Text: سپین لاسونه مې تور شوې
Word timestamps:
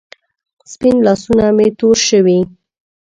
سپین 0.71 0.95
لاسونه 1.07 1.45
مې 1.57 1.67
تور 1.79 1.97
شوې 2.07 2.39